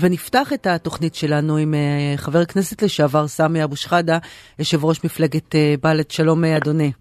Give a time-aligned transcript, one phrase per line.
[0.00, 1.74] ונפתח את התוכנית שלנו עם
[2.16, 4.18] חבר הכנסת לשעבר סמי אבו שחאדה,
[4.58, 6.10] יושב ראש מפלגת בל"ד.
[6.10, 6.92] שלום אדוני.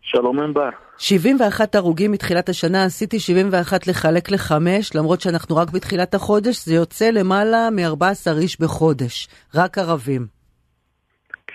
[0.00, 0.68] שלום ענבר.
[0.98, 7.10] 71 הרוגים מתחילת השנה, עשיתי 71 לחלק לחמש, למרות שאנחנו רק בתחילת החודש, זה יוצא
[7.10, 10.26] למעלה מ-14 איש בחודש, רק ערבים.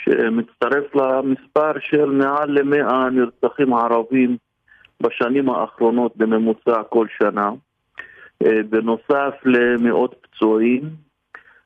[0.03, 4.37] שמצטרף למספר של מעל ל-100 נרצחים ערבים
[5.03, 7.53] בשנים האחרונות בממוצע כל שנה, אה,
[8.69, 10.81] בנוסף למאות פצועים,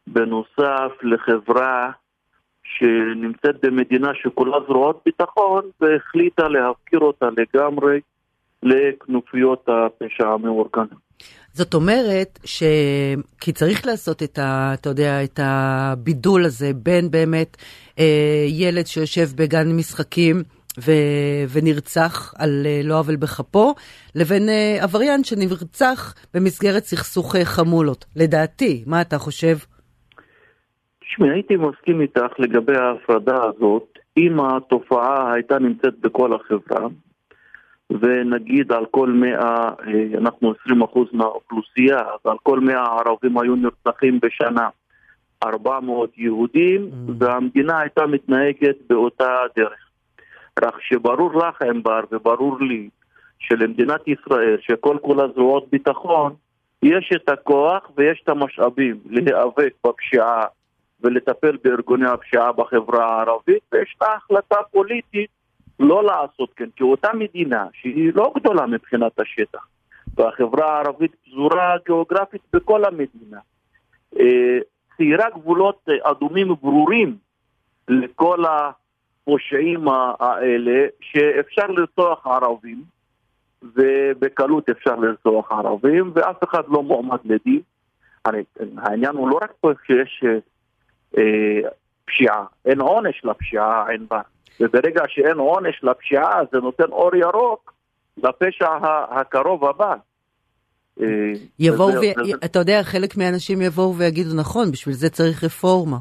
[0.07, 1.91] בנוסף לחברה
[2.63, 7.99] שנמצאת במדינה שכולה זרועות ביטחון והחליטה להפקיר אותה לגמרי
[8.63, 10.85] לכנופיות הפשע המאורגן.
[11.53, 12.63] זאת אומרת ש...
[13.41, 14.73] כי צריך לעשות את ה...
[14.73, 17.57] אתה יודע, את הבידול הזה בין באמת
[17.99, 20.43] אה, ילד שיושב בגן משחקים
[20.79, 20.91] ו...
[21.53, 23.73] ונרצח על אה, לא עוול בכפו,
[24.15, 28.05] לבין אה, עבריין שנרצח במסגרת סכסוך אה, חמולות.
[28.15, 29.55] לדעתי, מה אתה חושב?
[30.99, 36.87] תשמעי, הייתי מסכים איתך לגבי ההפרדה הזאת, אם התופעה הייתה נמצאת בכל החברה,
[37.89, 44.19] ונגיד על כל מאה, אה, אנחנו 20% מהאוכלוסייה, אז על כל מאה ערבים היו נרצחים
[44.19, 44.69] בשנה
[45.43, 47.11] 400 יהודים, mm.
[47.19, 49.84] והמדינה הייתה מתנהגת באותה דרך.
[50.63, 52.89] רק שברור לך, ענבר, וברור לי,
[53.39, 56.33] שלמדינת ישראל, שכל כולה זרועות ביטחון,
[56.83, 60.45] יש את הכוח ויש את המשאבים להיאבק בפשיעה
[61.01, 65.29] ולטפל בארגוני הפשיעה בחברה הערבית, ויש לה החלטה פוליטית
[65.79, 69.67] לא לעשות כן, כי אותה מדינה שהיא לא גדולה מבחינת השטח,
[70.17, 73.39] והחברה הערבית פזורה גיאוגרפית בכל המדינה,
[74.19, 74.57] אה,
[74.97, 77.17] ציירה גבולות אדומים ברורים
[77.87, 78.43] לכל
[79.25, 79.87] הפושעים
[80.19, 82.83] האלה, שאפשר לרצוח ערבים,
[83.75, 87.61] ובקלות אפשר לרצוח ערבים, ואף אחד לא מועמד לדין.
[88.77, 90.23] העניין הוא לא רק פה שיש
[91.17, 91.69] אה,
[92.05, 94.21] פשיעה, אין עונש לפשיעה, אין בה.
[94.59, 97.73] וברגע שאין עונש לפשיעה, זה נותן אור ירוק
[98.17, 98.69] לפשע
[99.09, 99.95] הקרוב הבא.
[101.01, 101.05] אה,
[101.59, 102.45] יבואו, ו...
[102.45, 105.97] אתה יודע, חלק מהאנשים יבואו ויגידו, נכון, בשביל זה צריך רפורמה.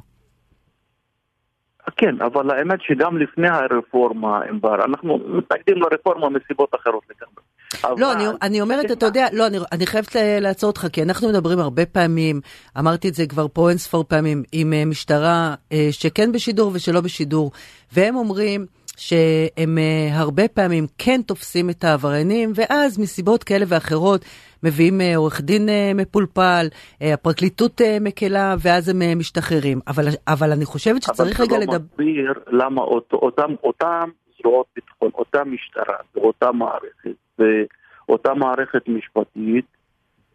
[1.96, 8.00] כן, אבל האמת שגם לפני הרפורמה, ענבר, אנחנו מתנגדים לרפורמה מסיבות אחרות לגמרי.
[8.00, 11.58] לא, אני, אני אומרת, אתה יודע, לא, אני, אני חייבת לעצור אותך, כי אנחנו מדברים
[11.58, 12.40] הרבה פעמים,
[12.78, 17.00] אמרתי את זה כבר פה אין ספור פעמים, עם אה, משטרה אה, שכן בשידור ושלא
[17.00, 17.50] בשידור,
[17.92, 18.66] והם אומרים...
[18.96, 24.24] שהם uh, הרבה פעמים כן תופסים את העבריינים, ואז מסיבות כאלה ואחרות
[24.62, 29.80] מביאים uh, עורך דין uh, מפולפל, uh, הפרקליטות uh, מקלה, ואז הם uh, משתחררים.
[29.88, 31.76] אבל, אבל אני חושבת שצריך רגע לדבר...
[31.76, 38.34] אבל זה לא מסביר למה אותו, אותם, אותם זרועות ביטחון, אותה משטרה, אותה מערכת, ואותה
[38.34, 39.66] מערכת משפטית,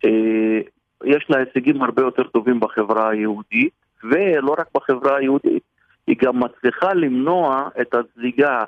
[0.06, 0.60] אה,
[1.04, 5.64] יש לה הישגים הרבה יותר טובים בחברה היהודית, ולא רק בחברה היהודית,
[6.08, 8.64] היא גם מצליחה למנוע את הזליגה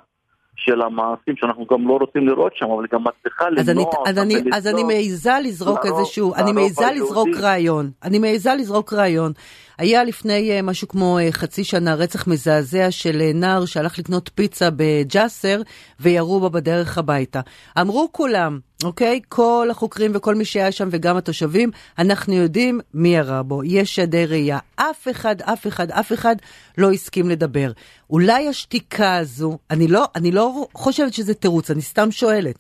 [0.56, 3.64] של המעשים שאנחנו גם לא רוצים לראות שם, אבל היא גם מצליחה למנוע...
[3.64, 7.92] אז אני, אז אני, אז אני מעיזה לזרוק לרוב, איזשהו, אני מעיזה לזרוק רעיון.
[8.04, 9.32] אני מעיזה לזרוק רעיון.
[9.82, 14.30] היה לפני uh, משהו כמו uh, חצי שנה רצח מזעזע של uh, נער שהלך לקנות
[14.36, 15.62] פיצה בג'אסר
[16.00, 17.42] וירו בה בדרך הביתה.
[17.82, 19.20] אמרו כולם, אוקיי?
[19.30, 23.64] כל החוקרים וכל מי שהיה שם וגם התושבים, אנחנו יודעים מי ירה בו.
[23.64, 24.60] יש שדי ראייה.
[24.76, 26.36] אף אחד, אף אחד, אף אחד
[26.78, 27.72] לא הסכים לדבר.
[28.10, 32.56] אולי השתיקה הזו, אני לא, אני לא חושבת שזה תירוץ, אני סתם שואלת.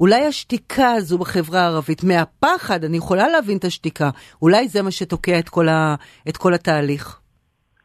[0.00, 4.10] אולי השתיקה הזו בחברה הערבית, מהפחד, אני יכולה להבין את השתיקה,
[4.42, 5.94] אולי זה מה שתוקע את כל, ה,
[6.28, 7.20] את כל התהליך.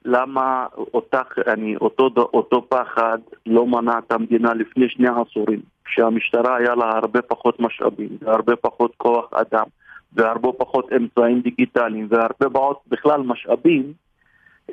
[0.06, 6.76] למה אותך, אני, אותו, אותו פחד לא מנע את המדינה לפני שני עשורים, כשהמשטרה היה
[6.76, 9.66] לה הרבה פחות משאבים, והרבה פחות כוח אדם,
[10.14, 13.94] והרבה פחות אמצעים דיגיטליים, והרבה פחות בכלל משאבים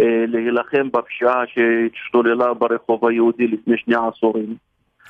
[0.01, 4.57] אה, להילחם בפשיעה שהשתוללה ברחוב היהודי לפני שני עשורים.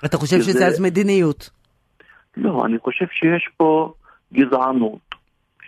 [0.05, 1.58] אתה חושב שזה אז מדיניות?
[2.39, 3.93] לא, אני חושב שיש פה
[4.33, 4.99] גזענות,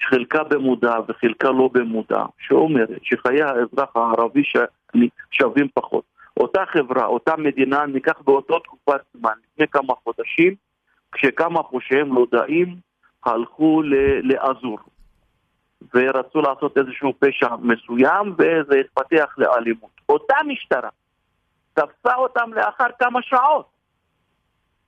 [0.08, 4.42] חלקה במודע וחלקה לא במודע, שאומרת שחיי האזרח הערבי
[5.30, 6.04] שווים פחות.
[6.36, 10.54] אותה חברה, אותה מדינה, ניקח באותו תקופת זמן, לפני כמה חודשים,
[11.12, 12.76] כשכמה פושעים נודעים
[13.24, 13.82] הלכו
[14.22, 14.78] לאזור
[15.94, 19.90] ורצו לעשות איזשהו פשע מסוים וזה התפתח לאלימות.
[20.08, 20.88] אותה משטרה
[21.74, 23.69] תפסה אותם לאחר כמה שעות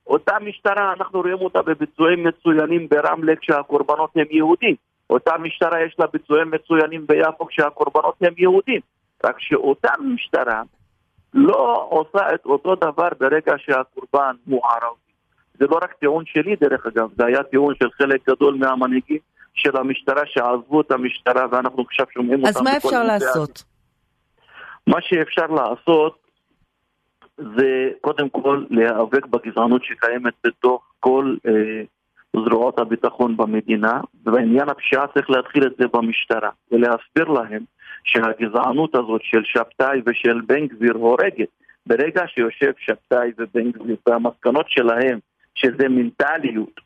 [0.07, 4.75] אותה משטרה, אנחנו רואים אותה בביצועים מצוינים ברמלה כשהקורבנות הם יהודים.
[5.09, 8.81] אותה משטרה יש לה ביצועים מצוינים ביפו כשהקורבנות הם יהודים.
[9.25, 10.61] רק שאותה משטרה
[11.33, 14.99] לא עושה את אותו דבר ברגע שהקורבן הוא ערבי.
[15.59, 19.19] זה לא רק טיעון שלי דרך אגב, זה היה טיעון של חלק גדול מהמנהיגים
[19.53, 22.49] של המשטרה שעזבו את המשטרה ואנחנו עכשיו שומעים אותם.
[22.49, 23.63] אז מה אפשר לעשות?
[24.87, 26.22] מה שאפשר לעשות
[27.37, 31.83] זה קודם כל להיאבק בגזענות שקיימת בתוך כל אה,
[32.35, 37.63] זרועות הביטחון במדינה, ובעניין הפשיעה צריך להתחיל את זה במשטרה, ולהסביר להם
[38.03, 41.49] שהגזענות הזאת של שבתאי ושל בן גביר הורגת.
[41.85, 45.19] ברגע שיושב שבתאי ובן גביר והמסקנות שלהם,
[45.55, 46.81] שזה מנטליות,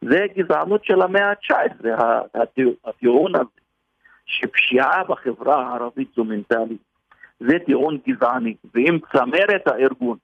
[0.00, 1.84] זה גזענות של המאה ה-19,
[2.84, 3.60] הטיעון הזה,
[4.26, 6.91] שפשיעה בחברה הערבית זו מנטלית.
[7.48, 10.16] זה טיעון גזעני, ואם צמרת הארגון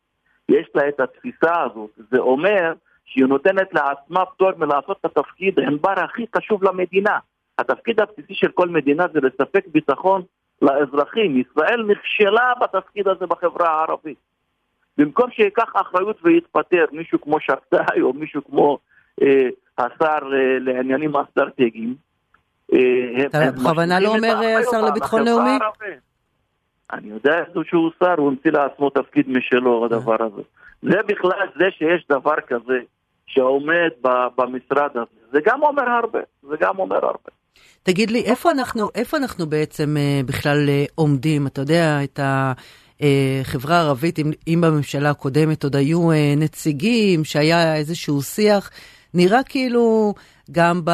[0.49, 2.73] יש לה את התפיסה הזאת, זה אומר
[3.05, 7.19] שהיא נותנת לעצמה פטור מלעשות את התפקיד הענבר הכי חשוב למדינה.
[7.59, 10.23] התפקיד הבסיסי של כל מדינה זה לספק ביטחון
[10.62, 11.41] לאזרחים.
[11.41, 14.19] ישראל נכשלה בתפקיד הזה בחברה הערבית.
[14.99, 18.79] במקום שייקח אחריות ויתפטר מישהו כמו שבתאי או מישהו כמו
[19.23, 19.49] אה,
[19.79, 21.94] השר אה, לעניינים אסטרטגיים.
[23.26, 25.59] אתה בכוונה לא אומר אה, השר לביטחון לאומי?
[26.93, 27.37] אני יודע
[27.69, 30.43] שהוא שר, הוא המציא לעצמו תפקיד משלו, הדבר הזה.
[30.82, 32.79] זה בכלל, זה שיש דבר כזה
[33.26, 33.90] שעומד
[34.37, 37.31] במשרד הזה, זה גם אומר הרבה, זה גם אומר הרבה.
[37.82, 41.46] תגיד לי, איפה אנחנו, איפה אנחנו בעצם אה, בכלל אה, עומדים?
[41.46, 47.76] אתה יודע, את החברה אה, הערבית, אם, אם בממשלה הקודמת עוד היו אה, נציגים, שהיה
[47.76, 48.70] איזשהו שיח,
[49.14, 50.14] נראה כאילו
[50.52, 50.90] גם ב,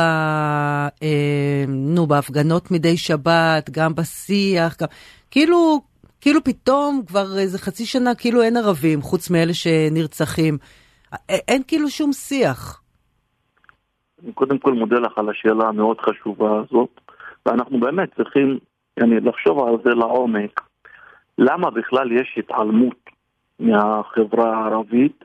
[1.02, 4.88] אה, נו, בהפגנות מדי שבת, גם בשיח, גם,
[5.34, 5.80] כאילו,
[6.20, 10.58] כאילו פתאום כבר איזה חצי שנה כאילו אין ערבים, חוץ מאלה שנרצחים.
[11.28, 12.82] אין כאילו שום שיח.
[14.22, 17.00] אני קודם כל מודה לך על השאלה המאוד חשובה הזאת,
[17.46, 18.58] ואנחנו באמת צריכים
[19.00, 20.60] אני, לחשוב על זה לעומק.
[21.38, 23.10] למה בכלל יש התעלמות
[23.60, 25.24] מהחברה הערבית,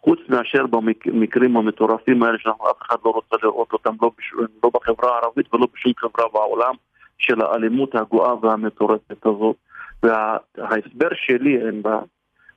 [0.00, 4.32] חוץ מאשר במקרים המטורפים האלה שאנחנו אף אחד לא רוצה לראות אותם לא, בש...
[4.64, 6.74] לא בחברה הערבית ולא בשום חברה בעולם,
[7.18, 9.56] של האלימות הגואה והמטורפת הזאת.
[10.02, 12.00] וההסבר שלי אין בה,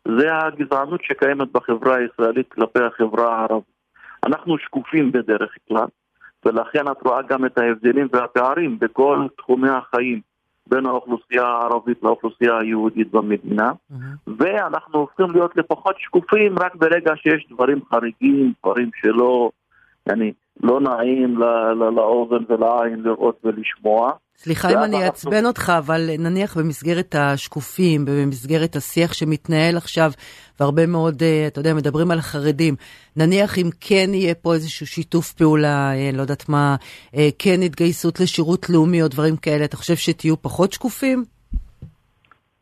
[0.08, 3.78] זה הגזענות שקיימת בחברה הישראלית כלפי החברה הערבית.
[4.26, 5.88] אנחנו שקופים בדרך כלל,
[6.46, 10.22] ולכן את רואה גם את ההבדלים והפערים בכל תחומי החיים
[10.68, 14.32] בין האוכלוסייה הערבית לאוכלוסייה היהודית במדינה, mm-hmm.
[14.38, 19.50] ואנחנו הופכים להיות לפחות שקופים רק ברגע שיש דברים חריגים, דברים שלא,
[20.10, 20.34] אני,
[20.64, 21.38] לא נעים
[21.96, 24.12] לאוזן ולעין לראות ולשמוע.
[24.40, 30.12] סליחה אם אני אעצבן אותך, אבל נניח במסגרת השקופים, במסגרת השיח שמתנהל עכשיו,
[30.60, 32.74] והרבה מאוד, אה, אתה יודע, מדברים על החרדים,
[33.18, 36.76] נניח אם כן יהיה פה איזשהו שיתוף פעולה, אה, לא יודעת מה,
[37.16, 41.24] אה, כן התגייסות לשירות לאומי או דברים כאלה, אתה חושב שתהיו פחות שקופים?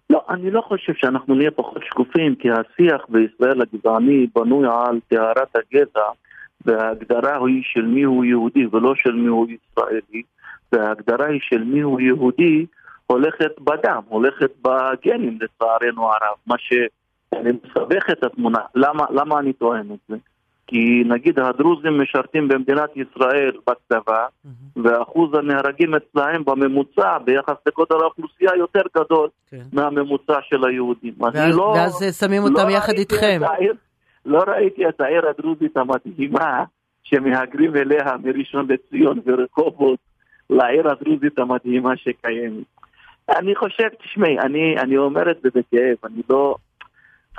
[0.09, 5.55] לא, אני לא חושב שאנחנו נהיה פחות שקופים, כי השיח בישראל הגזעני בנוי על טהרת
[5.55, 6.07] הגזע,
[6.65, 10.23] וההגדרה היא של מי הוא יהודי ולא של מי הוא ישראלי.
[10.75, 12.65] וההגדרה היא של מי הוא יהודי
[13.07, 18.59] הולכת בדם, הולכת בגנים לצערנו הרב, מה שאני מסבך את התמונה.
[18.75, 20.15] למה, למה אני טוען את זה?
[20.67, 24.79] כי נגיד הדרוזים משרתים במדינת ישראל בצבא, mm-hmm.
[24.83, 29.61] ואחוז הנהרגים אצלהם בממוצע ביחס לגודל האוכלוסייה יותר גדול כן.
[29.73, 31.13] מהממוצע של היהודים.
[31.19, 33.41] ואז, לא, ואז שמים אותם לא יחד איתכם.
[33.43, 33.73] העיר,
[34.25, 36.63] לא ראיתי את העיר הדרוזית המדהימה
[37.03, 39.99] שמהגרים אליה מראשון לציון ורחובות
[40.49, 42.65] לעיר הדרוזית המדהימה שקיימת.
[43.29, 46.55] אני חושב, תשמעי, אני, אני אומר את זה בכאב, אני לא,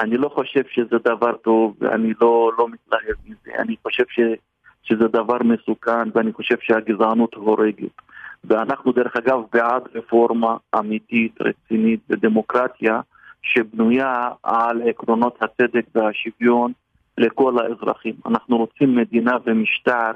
[0.01, 3.51] אני לא חושב שזה דבר טוב, ואני לא, לא מתלהב מזה.
[3.59, 4.21] אני חושב ש,
[4.83, 7.93] שזה דבר מסוכן, ואני חושב שהגזענות הורגת.
[8.45, 13.01] ואנחנו דרך אגב בעד רפורמה אמיתית, רצינית ודמוקרטיה
[13.43, 16.73] שבנויה על עקרונות הצדק והשוויון
[17.19, 18.15] לכל האזרחים.
[18.27, 20.11] אנחנו רוצים מדינה ומשטר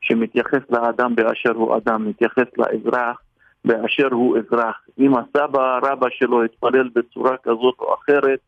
[0.00, 3.20] שמתייחס לאדם באשר הוא אדם, מתייחס לאזרח
[3.64, 4.76] באשר הוא אזרח.
[4.98, 8.38] אם הסבא רבא שלו התפלל בצורה כזאת או אחרת,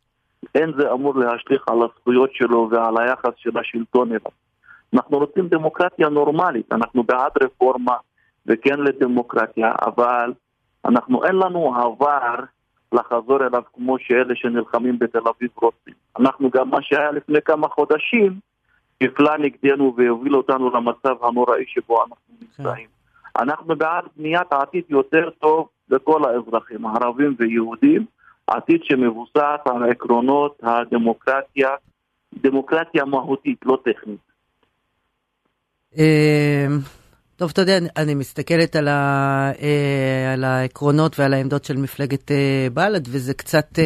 [0.54, 4.32] אין זה אמור להשליך על הזכויות שלו ועל היחס של השלטון אליו.
[4.94, 7.96] אנחנו רוצים דמוקרטיה נורמלית, אנחנו בעד רפורמה
[8.46, 10.32] וכן לדמוקרטיה, אבל
[10.84, 12.34] אנחנו אין לנו עבר
[12.92, 15.94] לחזור אליו כמו שאלה שנלחמים בתל אביב רוצים.
[16.18, 18.32] אנחנו גם מה שהיה לפני כמה חודשים,
[19.02, 22.16] הפלה נגדנו והוביל אותנו למצב הנוראי שבו אנחנו
[22.56, 22.62] כן.
[22.62, 22.88] נמצאים.
[23.38, 28.06] אנחנו בעד בניית עתיד יותר טוב לכל האזרחים, ערבים ויהודים,
[28.46, 31.68] עתיד שמבוסס על עקרונות הדמוקרטיה,
[32.34, 34.30] דמוקרטיה מהותית, לא טכנית.
[35.96, 36.78] אמ,
[37.36, 42.66] טוב, אתה יודע, אני מסתכלת על, ה, אה, על העקרונות ועל העמדות של מפלגת אה,
[42.74, 43.78] בל"ד, וזה קצת...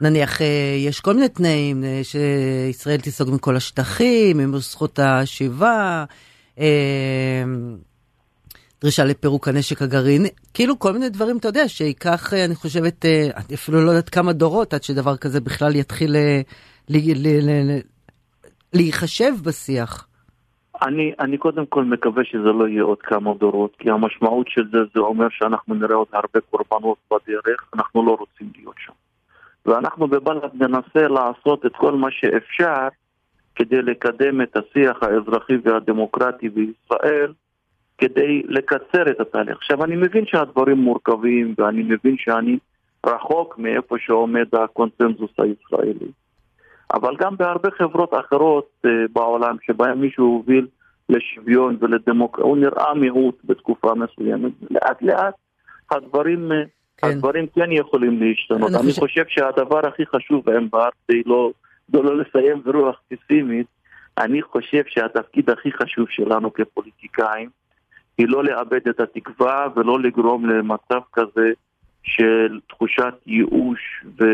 [0.00, 6.04] נניח אה, יש כל מיני תנאים, אה, שישראל תיסוג מכל השטחים, עם זכות השיבה,
[6.58, 7.44] אה,
[8.80, 13.04] דרישה לפירוק הנשק הגרעיני, כאילו כל מיני דברים, אתה יודע, שייקח, אני חושבת,
[13.54, 16.16] אפילו לא יודעת כמה דורות עד שדבר כזה בכלל יתחיל
[18.74, 20.06] להיחשב בשיח.
[20.82, 24.78] אני, אני קודם כל מקווה שזה לא יהיה עוד כמה דורות, כי המשמעות של זה,
[24.94, 28.92] זה אומר שאנחנו נראה עוד הרבה קורבנות בדרך, אנחנו לא רוצים להיות שם.
[29.66, 32.88] ואנחנו בבל"ד ננסה לעשות את כל מה שאפשר
[33.54, 37.32] כדי לקדם את השיח האזרחי והדמוקרטי בישראל,
[37.98, 39.56] כדי לקצר את התהליך.
[39.56, 42.58] עכשיו, אני מבין שהדברים מורכבים, ואני מבין שאני
[43.06, 46.10] רחוק מאיפה שעומד הקונצנזוס הישראלי.
[46.94, 50.66] אבל גם בהרבה חברות אחרות uh, בעולם שבהן מישהו הוביל
[51.08, 54.52] לשוויון ולדמוקרטיה, הוא נראה מיעוט בתקופה מסוימת.
[54.70, 55.34] לאט לאט
[55.90, 56.62] הדברים, אה,
[57.02, 57.08] כן.
[57.08, 58.70] הדברים כן יכולים להשתנות.
[58.70, 59.00] אני, אני חושב...
[59.00, 60.94] חושב שהדבר הכי חשוב בהם בארץ,
[61.26, 61.50] לא,
[61.92, 63.66] לא לסיים ברוח פסימית,
[64.18, 67.48] אני חושב שהתפקיד הכי חשוב שלנו כפוליטיקאים
[68.18, 71.50] היא לא לאבד את התקווה ולא לגרום למצב כזה
[72.02, 74.24] של תחושת ייאוש ו...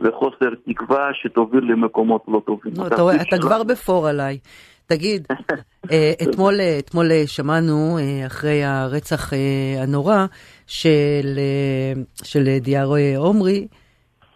[0.00, 2.72] וחוסר תקווה שתוביל למקומות לא טובים.
[2.76, 4.38] לא, אתה, רואה, אתה כבר בפור עליי.
[4.86, 5.26] תגיד,
[5.92, 9.32] אה, אתמול, אה, אתמול אה, שמענו, אחרי הרצח
[9.82, 10.26] הנורא
[10.66, 11.38] של,
[12.24, 13.66] של דיאר עומרי,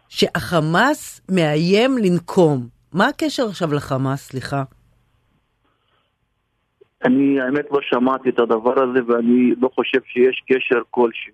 [0.08, 2.68] שהחמאס מאיים לנקום.
[2.92, 4.62] מה הקשר עכשיו לחמאס, סליחה?
[7.04, 11.32] אני האמת לא שמעתי את הדבר הזה ואני לא חושב שיש קשר כלשהו.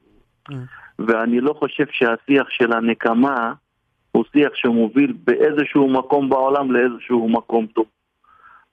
[0.99, 3.53] ואני לא חושב שהשיח של הנקמה
[4.13, 7.87] הוא שיח שמוביל באיזשהו מקום בעולם לאיזשהו מקום טוב.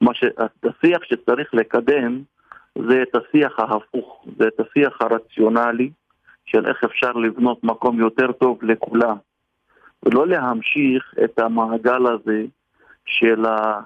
[0.02, 0.24] מה ש...
[0.64, 2.22] השיח שצריך לקדם
[2.76, 5.90] זה את השיח ההפוך, זה את השיח הרציונלי
[6.46, 9.16] של איך אפשר לבנות מקום יותר טוב לכולם.
[10.06, 12.42] ולא להמשיך את המעגל הזה
[13.06, 13.80] של, ה...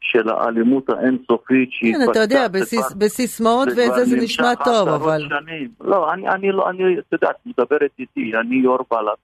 [0.00, 1.94] של האלימות האינסופית שהיא...
[1.94, 5.28] כן, אתה יודע, בסיס, בסיסמאות וזה זה נשמע טוב, אבל...
[5.28, 5.68] שנים.
[5.80, 9.16] לא, אני, אני לא, אני, אתה יודע, את מדברת איתי, אני יו"ר בל"ד.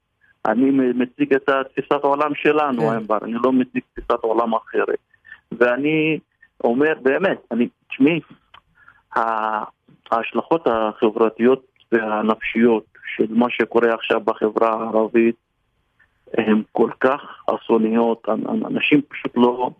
[0.47, 2.97] אני מציג את תפיסת העולם שלנו, כן.
[2.97, 4.99] אמבר, אני לא מציג תפיסת עולם אחרת.
[5.53, 6.19] ואני
[6.64, 8.21] אומר, באמת, אני, תשמעי,
[10.11, 12.84] ההשלכות החברתיות והנפשיות
[13.16, 15.36] של מה שקורה עכשיו בחברה הערבית
[16.34, 18.28] הן כל כך אסוניות,
[18.66, 19.70] אנשים פשוט לא,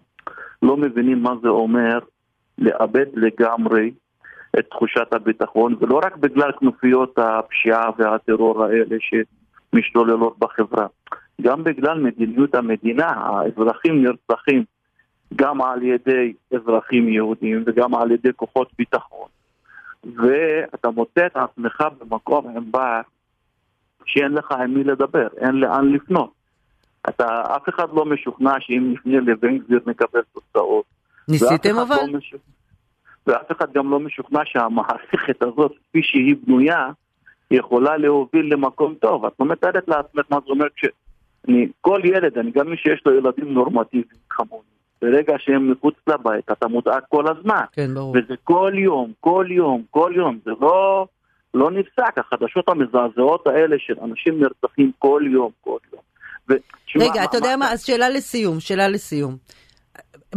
[0.63, 1.99] לא מבינים מה זה אומר
[2.59, 3.91] לאבד לגמרי
[4.59, 9.15] את תחושת הביטחון, ולא רק בגלל כנופיות הפשיעה והטרור האלה ש...
[9.75, 10.87] משתוללות בחברה.
[11.41, 14.65] גם בגלל מדיניות המדינה, האזרחים נרצחים
[15.37, 19.24] גם על ידי אזרחים יהודים וגם על ידי כוחות ביטחון.
[20.17, 23.03] ואתה מוצא את עצמך במקום עם בעיה
[24.07, 26.31] שאין לך עם מי לדבר, אין לאן לפנות.
[27.09, 30.85] אתה, אף אחד לא משוכנע שאם נפנה לבן גביר נקבל תוצאות.
[31.29, 31.97] ניסיתם אבל?
[31.97, 32.55] לא משוכנע,
[33.27, 36.91] ואף אחד גם לא משוכנע שהמערכת הזאת, כפי שהיא בנויה,
[37.51, 39.25] יכולה להוביל למקום טוב.
[39.25, 43.15] את לא מתארת לעצמך מה זה אומר כשאני, כל ילד, אני גם מי שיש לו
[43.19, 47.65] ילדים נורמטיביים כמוני, ברגע שהם מחוץ לבית אתה מודאג כל הזמן.
[47.73, 48.11] כן, ברור.
[48.11, 51.07] וזה כל יום, כל יום, כל יום, זה לא,
[51.55, 56.03] לא נפסק, החדשות המזעזעות האלה של אנשים נרצחים כל יום, כל יום.
[56.49, 59.37] ושמה, רגע, מה, אתה מה, יודע מה, אז שאלה לסיום, שאלה לסיום.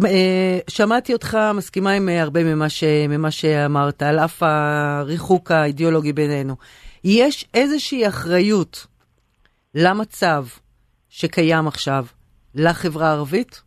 [0.05, 6.55] אה, שמעתי אותך מסכימה עם הרבה ממה, ש, ממה שאמרת, על אף הריחוק האידיאולוגי בינינו.
[7.03, 8.87] יש איזושהי אחריות
[9.75, 10.45] למצב
[11.09, 12.05] שקיים עכשיו
[12.55, 13.66] לחברה הערבית?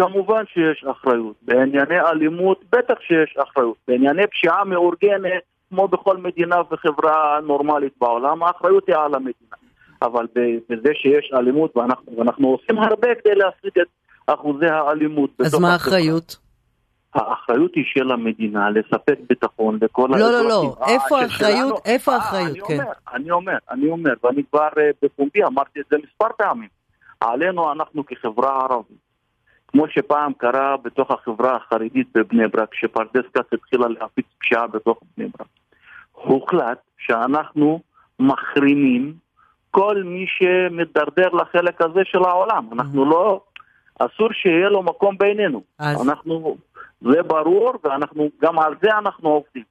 [0.00, 1.36] כמובן שיש אחריות.
[1.42, 3.76] בענייני אלימות בטח שיש אחריות.
[3.88, 9.56] בענייני פשיעה מאורגנת, כמו בכל מדינה וחברה נורמלית בעולם, האחריות היא על המדינה.
[10.02, 10.26] אבל
[10.68, 13.86] בזה שיש אלימות, ואנחנו, ואנחנו עושים הרבה כדי להשיג את
[14.26, 15.30] אחוזי האלימות.
[15.40, 16.36] אז מה האחריות?
[17.14, 20.48] האחריות היא של המדינה לספק ביטחון לכל לא, האזרחים.
[20.48, 21.82] לא, לא, לא, איפה האחריות?
[21.84, 22.68] איפה האחריות?
[22.68, 22.78] כן.
[23.14, 26.68] אני אומר, אני אומר, ואני כבר אה, בפומבי אמרתי את זה מספר פעמים.
[27.20, 29.09] עלינו אנחנו כחברה ערבית.
[29.72, 35.28] כמו שפעם קרה בתוך החברה החרדית בבני ברק, כשפרדס כץ התחילה להפיץ פשיעה בתוך בני
[35.38, 35.48] ברק.
[36.12, 37.80] הוחלט שאנחנו
[38.20, 39.14] מחרימים
[39.70, 42.68] כל מי שמתדרדר לחלק הזה של העולם.
[42.72, 43.40] אנחנו לא,
[43.98, 45.62] אסור שיהיה לו מקום בינינו.
[45.78, 46.08] אז...
[46.08, 46.56] אנחנו
[47.00, 49.64] זה ברור, ואנחנו, גם על זה אנחנו עובדים.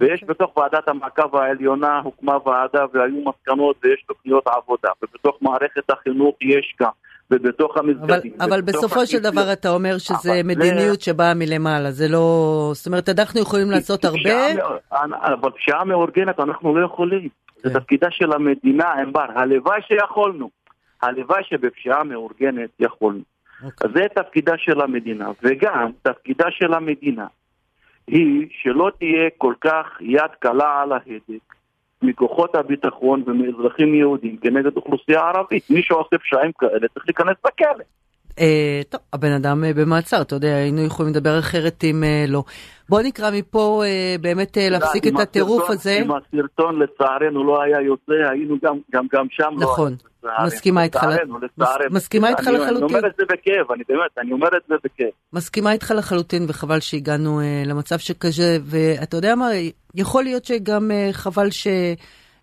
[0.00, 6.34] ויש בתוך ועדת המעקב העליונה, הוקמה ועדה והיו מסקנות ויש תוכניות עבודה, ובתוך מערכת החינוך
[6.40, 6.90] יש גם,
[7.30, 8.32] ובתוך המסגדים.
[8.40, 11.00] אבל, אבל בסופו של דבר אתה אומר שזה מדיניות.
[11.00, 12.70] שבאה מלמעלה, זה לא...
[12.74, 14.52] זאת אומרת, אנחנו יכולים לעשות הרבה...
[14.92, 17.28] אבל פשיעה מאורגנת אנחנו לא יכולים.
[17.56, 17.78] זה כן.
[17.78, 19.26] תפקידה של המדינה, ענבר.
[19.34, 20.50] הלוואי שיכולנו.
[21.02, 23.20] הלוואי שבפשיעה מאורגנת יכולנו.
[23.20, 23.64] Okay.
[23.64, 23.90] אוקיי.
[23.94, 27.26] זה תפקידה של המדינה, וגם תפקידה של המדינה
[28.06, 31.45] היא שלא תהיה כל כך יד קלה על ההדק
[32.02, 35.70] מכוחות הביטחון ומאזרחים יהודים כנגד אוכלוסייה ערבית.
[35.70, 37.84] מי שעושה פשעים כאלה צריך להיכנס לכלא.
[38.40, 42.42] אה, טוב, הבן אדם אה, במעצר, אתה יודע, היינו יכולים לדבר אחרת אם אה, לא.
[42.88, 43.82] בוא נקרא מפה
[44.20, 45.98] באמת להפסיק את הטירוף הזה.
[46.02, 49.92] אם הסרטון לצערנו לא היה יוצא, היינו גם, גם, גם שם נכון.
[50.32, 51.06] נכון, מסכימה איתך,
[51.90, 52.76] מסכימה איתך לחלוטין.
[52.76, 55.10] אני אומר את זה בכאב, אני באמת, אני אומר את זה בכאב.
[55.32, 59.48] מסכימה איתך לחלוטין, וחבל שהגענו אה, למצב שכזה, ואתה יודע מה,
[59.94, 61.66] יכול להיות שגם אה, חבל ש...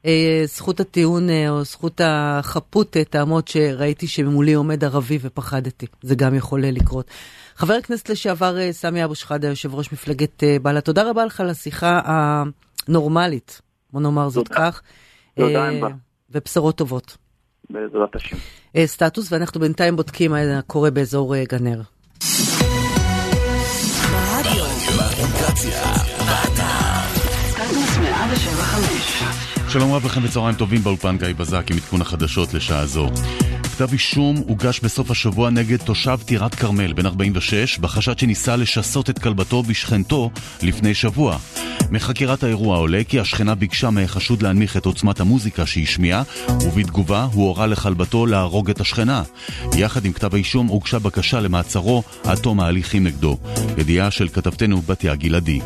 [0.06, 5.86] אה, זכות הטיעון או זכות החפות תעמוד שראיתי שמולי עומד ערבי ופחדתי.
[6.02, 7.12] זה גם יכול לקרות.
[7.56, 12.02] חבר הכנסת לשעבר סמי אבו שחאדה, יושב ראש מפלגת בל"ד, תודה רבה לך על השיחה
[12.88, 13.62] הנורמלית,
[13.94, 14.82] בוא נאמר זאת כך.
[15.36, 15.88] תודה רבה.
[16.30, 17.18] ובשורות טובות.
[17.70, 18.38] בעזרת השם.
[18.86, 21.82] סטטוס, ואנחנו בינתיים בודקים מה קורה באזור גנר.
[27.50, 29.24] סטטוס 175
[29.74, 33.10] שלום רב לכם וצהריים טובים באולפן גיא בזק עם עדכון החדשות לשעה זו.
[33.78, 39.20] כתב אישום הוגש בסוף השבוע נגד תושב טירת כרמל, בן 46, בחשד שניסה לשסות את
[39.20, 40.30] כלבתו בשכנתו
[40.62, 41.38] לפני שבוע.
[41.92, 47.68] מחקירת האירוע עולה כי השכנה ביקשה מהחשוד להנמיך את עוצמת המוזיקה שהשמיעה, ובתגובה הוא הורה
[47.68, 49.24] לכלבתו להרוג את השכנה.
[49.78, 53.38] יחד עם כתב האישום הוגשה בקשה למעצרו עד תום ההליכים נגדו.
[53.78, 55.60] ידיעה של כתבתנו בתיה גלעדי.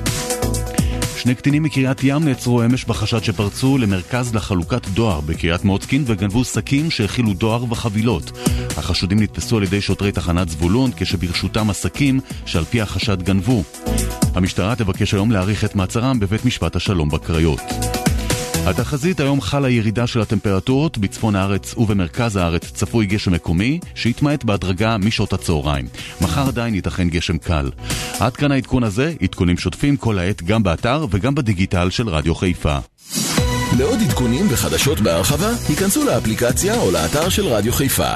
[1.27, 6.91] שני קטינים מקריית ים נעצרו אמש בחשד שפרצו למרכז לחלוקת דואר בקריית מוצקין וגנבו שקים
[6.91, 8.31] שהכילו דואר וחבילות.
[8.77, 13.63] החשודים נתפסו על ידי שוטרי תחנת זבולון כשברשותם עסקים שעל פי החשד גנבו.
[14.35, 17.61] המשטרה תבקש היום להאריך את מעצרם בבית משפט השלום בקריות.
[18.69, 24.97] התחזית היום חלה ירידה של הטמפרטורות, בצפון הארץ ובמרכז הארץ צפוי גשם מקומי, שיתמעט בהדרגה
[24.97, 25.85] משעות הצהריים.
[26.21, 27.71] מחר עדיין ייתכן גשם קל.
[28.19, 32.77] עד כאן העדכון הזה, עדכונים שוטפים כל העת גם באתר וגם בדיגיטל של רדיו חיפה.
[33.77, 38.15] לעוד עדכונים וחדשות בהרחבה, היכנסו לאפליקציה או לאתר של רדיו חיפה.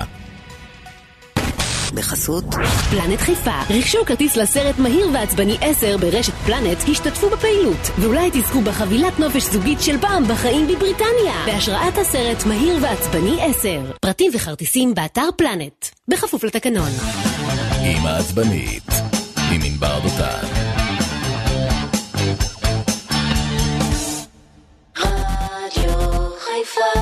[1.92, 2.46] בחסות
[2.90, 3.60] פלנט חיפה.
[3.70, 9.82] רכשו כרטיס לסרט מהיר ועצבני 10 ברשת פלנט, השתתפו בפעילות, ואולי תזכו בחבילת נופש זוגית
[9.82, 13.82] של פעם בחיים בבריטניה, בהשראת הסרט מהיר ועצבני 10.
[14.02, 16.90] פרטים וכרטיסים באתר פלנט, בכפוף לתקנון.
[17.84, 18.88] עם העצבנית,
[19.52, 20.48] עם ענבר דותן.
[24.98, 27.01] רדיו חיפה